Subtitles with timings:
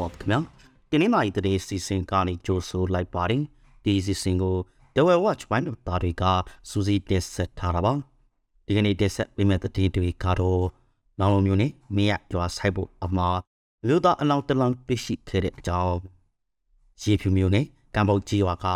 [0.00, 0.38] ပါခင်ဗျာ
[0.90, 3.42] ဒီနေ့မှဒီတဲ့စီစဉ်ကနေကြိုဆိုလိုက်ပါတယ်
[3.84, 4.56] ဒီစီစဉ်ကို
[4.94, 6.24] The Well Watch ဘိုင်းတို့သားတွေက
[6.70, 7.92] စူးစီးတက်ဆက်ထားတာပါ
[8.66, 10.64] ဒီကနေ့တက်ဆက်ပေးမဲ့တဲ့တွေကတော့
[11.20, 13.38] နောင်လိုမျိုးနဲ့မင်းရကြွားဆိုင်ဖို့အမှား
[13.86, 15.96] လူသားအလောင်းတလောင်းပြရှိခဲ့တဲ့အကြောင်း
[17.02, 18.66] ရေဖြူမျိုးနဲ့ကံပုတ်ကြီးရွာက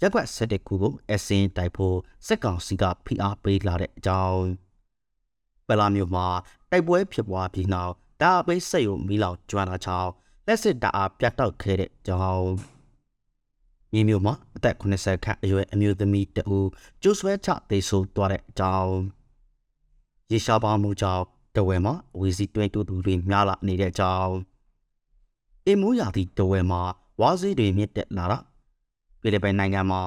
[0.00, 1.96] ရက်ွက်ဆက်တဲ့ကူကိုအစင်းတိုက်ဖို့
[2.26, 4.44] စက်ကောင်စီကဖိအားပေးလာတဲ့အကြောင်း
[5.68, 6.26] ပလာမျိုးမှာ
[6.70, 10.10] တိုက်ပွဲဖြစ်ပွားပြီးနောက် ဒါအပိတ်ဆက်ရုံမီလောင်ကျွမ်းတာချောင်း
[10.46, 12.52] လက်စစ်တအားပြတ်တောက်ခဲ့တဲ့ကြောင်း
[13.92, 16.68] မြေမျိုးမှာအသက်80ခန့်အရွယ်အမျိုးသမီးတဦး
[17.02, 18.94] ကျိုးဆွဲချသေဆုံးသွားတဲ့အကြောင်း
[20.30, 21.24] ရေရှားပါမှုကြောင့်
[21.56, 24.34] တဝဲမှာဝီစီတွင်းတူတူတွေများလာနေတဲ့အကြောင်း
[25.66, 26.82] အင်မိုးရာသီတဝဲမှာ
[27.20, 28.38] ဝါးစည်းတွေမြင့်တက်လာတာ
[29.20, 30.00] ဖိလစ်ပိုင်နိုင်ငံမှာ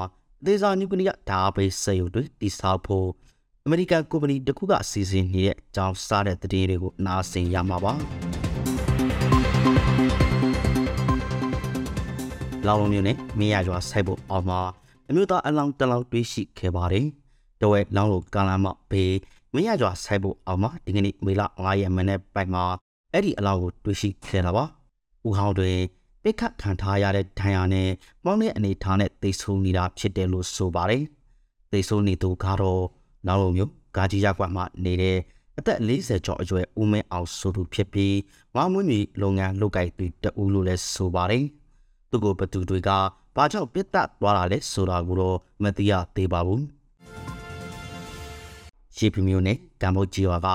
[0.46, 3.08] ဒေဇာနျူကလ িয়ার ဓာတ်ပိတ်စက်ရုံတွေတည်ဆောက်ဖို့
[3.68, 7.94] အမေရိကန်ကုမ္ပဏီတစ်ခုကစီစဉ်နေတဲ့အကြောင်းစားတဲ့သတင်းတွေကိုနားဆင်ရမှာပါ။
[12.66, 14.60] လောင်လုံးမျိုးနဲ့မင်းရရွာဆိုင်ဖို့အောင်မှာ
[15.10, 17.06] အမျိုးသားအလောင်းတလောင်းတွေးရှိခဲ့ပါတယ်။
[17.62, 19.14] တဝဲလောင်းလိုကလမ်းမဘေး
[19.54, 22.64] မင်းရရွာဆိုင်ဖို့အောင်မှာဒီကနေ့မေလ9ရက်မနေ့ပိုက်မှာ
[23.12, 24.64] အဲ့ဒီအလောင်းကိုတွေးရှိခဲ့တာပါ။
[25.28, 25.72] ဦးဟောင်းတွေ
[26.24, 27.90] ပိတ်ခတ်ခံထားရတဲ့ဒဏ်ရာနဲ့
[28.26, 31.04] မောင်းတဲ့အနေထားနဲ့သိဆိုးနေတာဖြစ်တယ်လို့ဆိုပါတယ်။
[31.72, 32.84] သိဆိုးနေသူကတော့
[33.28, 35.18] နောက်လိုမျိုးဂါကြီးရက်ကွက်မှနေတဲ့
[35.58, 38.16] အသက်40ကျော်အရွယ်ဦးမင်းအောင်ဆိုသူဖြစ်ပြီး
[38.56, 41.44] ဝါမွေးမီလုပ်ငန်းလုပ်ကိုင်သူတဦးလို့လည်းဆိုပါတယ်။
[42.10, 42.90] သူ့ကိုဘသူတွေက
[43.36, 46.62] ဘာကြောင့်ပြစ်တက်သွားတာလဲဆိုတာကိုတော့မသိရသေးပါဘူး။
[48.96, 50.48] ရှေးပြမျိုးနဲ့ကမ္ဘောဂျီယာက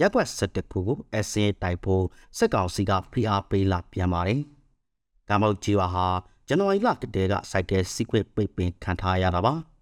[0.00, 2.04] ရက်ွက်၁၁ခုကိုအစင်းတိုက်ဖို့
[2.36, 4.40] စက်ကောင်စီကဖိအားပေးလာပြန်ပါတယ်။
[5.28, 6.06] ကမ္ဘောဂျီယာဟာ
[6.46, 9.54] ဇန်နဝါရီလတည်းကစိုက်ကဲစီကွက်ပိတ်ပင်ခံထားရတာပါ။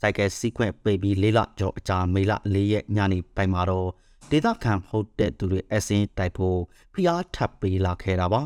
[0.00, 3.88] စိုက်ကယ်စီခွင့်ပိတ်ပြီးလေးလကျော်အကြာမေလ၄ရက်ညနေပိုင်းမှာတော့
[4.30, 6.58] ဒေသခံဟုတ်တဲ့သူတွေအစင်းတိုက်ဖို့
[6.92, 8.42] ဖိအားထပ်ပေးလာခဲ့တာပါ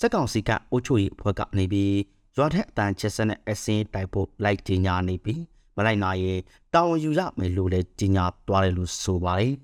[0.00, 1.94] စက်ကောင်စီကအုပ်ချုပ်ရေးအဖွဲ့ကနေပြီး
[2.36, 5.42] ရွာထက်အတန်ချက်စနဲ့အစင်းတိုက်ဖို့လိုက်တင်ညာနေပြီး
[5.76, 6.40] မလိုက်နိုင်ရင်
[6.74, 9.54] တောင်းယူရမယ်လို့လည်းကြီးညာသွားတယ်လို့ဆိုပါတယ်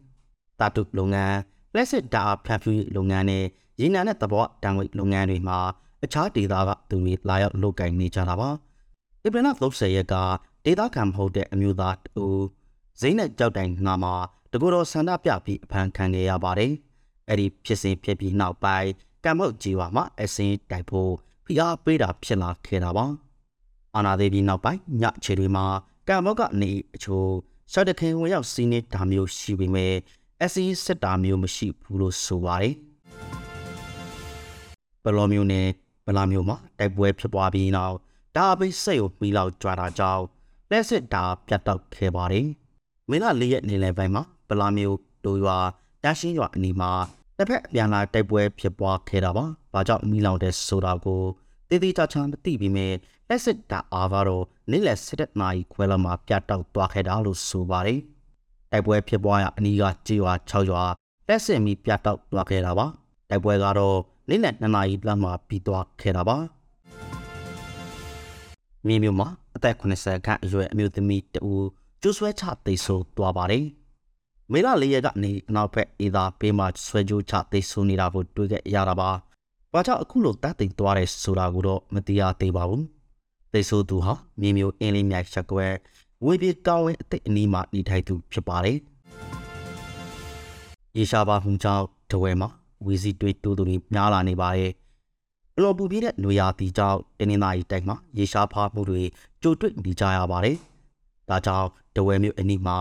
[0.61, 1.37] တာတုလုပ်ငန်း
[1.75, 3.45] လက်စစ်တာဖန်ဖြူလုပ်ငန်းနဲ့
[3.81, 5.59] ရေနံနဲ့သဘောတံငွေလုပ်ငန်းတွေမှာ
[6.05, 8.51] အခြားဒေသကသူတွေလာရောက်လုပ်ကိုင်နေကြတာပါ
[9.25, 10.15] ဧပြီလ30ရက်က
[10.69, 12.27] ဒေသခံမဟုတ်တဲ့အမျိုးသားတူ
[13.01, 14.15] ဇိမ့်နဲ့ကြောက်တိုင်နာမှာ
[14.53, 16.73] တကူတော်ဆန္ဒပြပြီးအဖမ်းခံခဲ့ရပါတယ်။
[17.29, 18.91] အဲ့ဒီဖြစ်စဉ်ဖြစ်ပြီးနောက်ပိုင်း
[19.25, 21.13] ကံမုတ်ကြီးဝါမှာအစင်းတိုက်ဖို့
[21.45, 23.05] ဖိအားပေးတာဖြစ်လာခဲ့တာပါ။
[23.97, 25.65] အာနာသေးပြီးနောက်ပိုင်းညချေတွေမှာ
[26.09, 27.29] ကံမုတ်ကနေအချို့
[27.73, 29.95] ရှော့တခင်ဝင်ရောက်စီးနေတာမျိုးရှိပေမဲ့
[30.43, 32.75] အစီစစ်တာမျိုးမရှိဘူးလို့ဆိုပါတယ်။
[35.05, 35.67] ဘလောမျိုးနဲ့
[36.07, 37.97] ဗလာမျိုးမှာတိုက်ပွဲဖြစ်ပွားပြီးနောက်
[38.37, 40.25] ဒါအပိစိတ်ကိုမိလောက်ကြွားတာကြောင့်
[40.71, 42.47] လက်စစ်တာပြတ်တောက်ခဲ့ပါတယ်။
[43.11, 45.59] မင်းလ၄ရက်နေလယ်ပိုင်းမှာပလာမျိုးတို့ရွာ
[46.05, 46.91] တရှင်းရွာအနီးမှာ
[47.37, 51.23] တစ်ဖက်အပြန်လာတိုက်ပွဲဖြစ်ပွားခဲ့တာပါ။ဘာကြောင့်မိလောင်တဲ့ဆိုတာကို
[51.69, 52.93] တည်တည်ချာချာမသိပေမဲ့
[53.29, 58.01] လက်စစ်တာအားကတော့နေ့လယ်၁၇နာရီခွဲလောက်မှာပြတ်တောက်သွားခဲ့တာလို့ဆိုပါတယ်။
[58.71, 60.83] တိုက်ပွဲဖြစ်ပွားရအနီးကကြေးရွာ6ရွာ
[61.29, 62.87] လက်စစ်မီပြတ်တောက်သွားခဲ့တာပါ။
[63.31, 63.99] တိုက်ပွဲကတော့
[64.29, 66.37] နေ့လယ်2နာရီလောက်မှာပြီးသွားခဲ့တာပါ။
[68.87, 71.67] မြေမြို့မှာ အသက်80ခန့်အရွယ်အမျိုးသမီးတဦး
[72.03, 73.65] ကျိုးဆွဲချသိဆိုးသွားပါတယ်။
[74.53, 79.11] မေလ၄ရက်ကနေအနောက်ဘက်အေသာပေးမှဆွဲကြိုးချသိဆိုးနေတာကိုတွေ့ခဲ့ရတာပါ။
[79.73, 82.83] ဘာကြောင့်အခုလိုတတ်သိမ်သွားတယ်ဆိုတာကိုတော့မသိရသေးပါဘူး။
[83.53, 85.67] သိဆိုးသူဟာမြေမြို့အင်းလေးမြိုက်ချက်ကွဲ
[86.25, 88.79] ဝေပြေတောင်းဝဲအသိအနီးမှာနေထိုင်သူဖြစ်ပါတယ်။
[90.97, 92.49] ရေရှားပါမှုကြောင့်တဝဲမှာ
[92.87, 93.63] ဝီစီတွေးတူတူ
[93.93, 94.73] များလာနေပါတယ်။
[95.59, 99.03] အလော်ပူပြည့်တဲ့နွေရာသီကြောင့်တင်းနေသားရီတိုက်မှာရေရှားဖားမှုတွေ
[99.43, 100.57] ကြိုတွေ့နေကြရပါတယ်။
[101.29, 102.77] ဒါကြောင့်တဝဲမြို့အနီးမှာ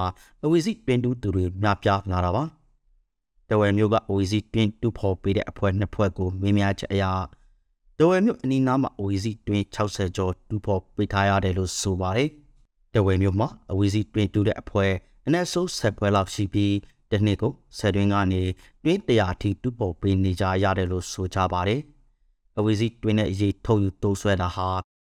[0.46, 2.44] အဝီစီပင်တူသူတွေများပြားလာတာပါ။
[3.50, 7.14] တဝဲမြို့ကအဝီစီတွင်တူဖော်ပေးတဲ့အဖွဲ့နှစ်ဖွဲ့ကိုမင်းများချက်အရာ
[8.00, 12.30] တဝဲမြို့အနီးနားမှာအဝီစီတွင်60ကျော်တူဖော်ပေးထားရတယ်လို့ဆိုပါတယ်။
[12.94, 14.92] တဝဲမြို့မှာအဝီစီတွင်တူတဲ့အဖွဲ့
[15.26, 16.74] အနက်ဆိုးဆက်ပွဲလောက်ရှိပြီး
[17.12, 18.44] တနေ့ကိုဆယ်တွင်းကနေ
[18.84, 21.82] တွင်း100အထိတူဖော်ပေးနေကြရတယ်လို့ဆိုကြပါတယ်။
[22.60, 24.70] အဝေစီတွင်းတဲ့အရေးထုတ်ယူတိုးဆွဲတာဟာ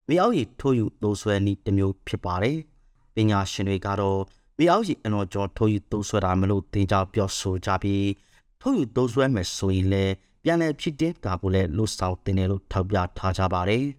[0.10, 2.58] မြေအောက်ရည်ထုတ်ယူတိုးဆွဲနည်းတစ်မျိုးဖြစ်ပါတယ်။
[3.16, 4.20] ပညာရှင်တွေကတော့
[4.58, 8.08] မြေအောက်ရည်အနော်ကျော်ထုတ်ယူတိုးဆွဲတာမလို့သင်ကြားပြောဆိုကြပြီး
[8.62, 10.14] ထုတ်ယူတိုးဆွဲမယ်ဆိုရင်လည်း
[10.44, 13.84] ပြန်လည်ဖြစ်တဲ့ကာကိုလည်းလွတ်ဆောင်တင်တယ်လို့ထောက်ပြထားကြပါတယ်။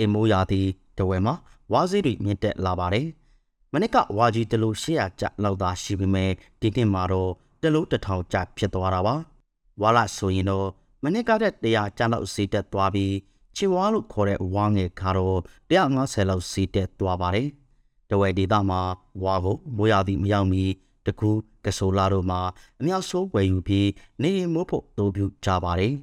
[0.00, 0.60] အမိုးရာသီ
[0.98, 1.34] တဝဲမှာ
[1.72, 3.06] ဝါးစည်းတွေမြင့်တက်လာပါတယ်။
[3.72, 7.30] မနစ်ကဝါကြီးတလို့800ကျလောက်သာရှိပေမဲ့ဒီနှစ်မှာတော့
[7.62, 9.14] တလို့1000ကျဖြစ်သွားတာပါ။
[9.82, 10.66] ဝါလာဆိုရင်တော့
[11.03, 13.15] မနစ်ကတဲ့100ကျန်းလောက်စီးတက်သွားပြီး
[13.55, 15.39] ချီဝါလို့ခေါ်တဲ့ဝါငယ်ကတော့
[15.69, 17.49] 150လောက်စီးတက်သွားပါတယ်။
[18.09, 18.81] တဝဲဒေသမှာ
[19.23, 20.63] ဝါကိုမိုးရသည်မရောက်မီ
[21.05, 21.31] တကူ
[21.65, 22.41] ကဆိုလာတို့မှာ
[22.79, 23.89] အများဆုံးဝယ်ယူပြီး
[24.21, 25.93] နေရင်မိုးဖို့အသုံးပြုကြပါတယ်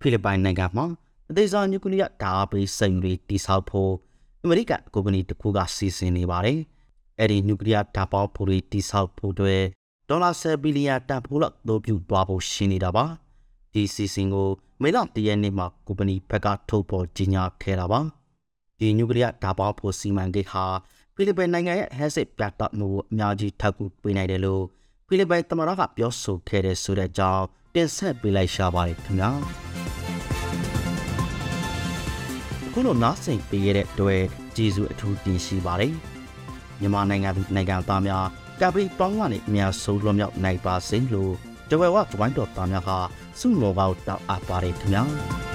[0.00, 0.86] ဖိလစ်ပိုင်နိုင်ငံမှာ
[1.30, 3.92] အသေးစားနျူကလ িয়ার ဓာတ်အားပေးစက်ရုံတွေတည်ဆောက်ဖို့
[4.42, 6.58] အမေရိကန်ကုမ္ပဏီတစ်ခုကစီစဉ်နေပါတယ်
[7.18, 9.62] အဲ့ဒီနျူကလ িয়ার ဓာတ်ပေါင်းဖိုတွေတည်ဆောက်ဖို့အတွက်
[10.09, 13.05] ဒေါ်လာ10ဘီလီယံတန်ဖိုးလောက်အသုံးပြုသွားဖို့ရှိနေတာပါ
[13.73, 14.49] ဒီစီစဉ်ကို
[14.81, 17.99] မေလတရက်နေ့မှာကုမ္ပဏီဘက်ကထုတ်ပေါ်ကြေညာခဲ့တာပါ
[18.79, 20.65] ဒီနျူကလ িয়ার ဓာတ်ပေါင်းဖိုစီမံကိန်းဟာ
[21.15, 24.63] ဖိလစ်ပိုင်နိုင်ငံရဲ့ဟက်စစ်ပြတ်တောက်မှုကိုအများကြီးထောက်ကူပေးနိုင်တယ်လို့
[25.07, 27.43] ဖိလစ်ပိုင်သမ္မတကပြောဆိုခဲ့တဲ့ဆိုတဲ့အကြောင်း
[27.75, 29.31] တင်ဆက်ပေးလိုက်ရှာပါတယ်ခင်ဗျာ
[32.67, 34.21] အခုလိုနားဆင်ပေးရတဲ့အတွက်
[34.55, 35.93] ကျေးဇူးအထူးတင်ရှိပါတယ်
[36.79, 38.25] မြန်မာနိုင်ငံသူနိုင်ငံသားများ
[38.61, 41.33] ကပ္ပိပေါင်းကနေအများဆုံးလွန်မြောက်နိုင်ပါစေလို့
[41.69, 42.91] တဝဲဝဝိုင်းတော်သားများက
[43.39, 45.54] ဆုမောကောက်တောက်အပ်ပါတယ်ခင်ဗျာ